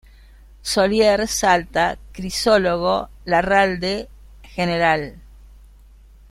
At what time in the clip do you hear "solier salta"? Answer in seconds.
0.63-1.95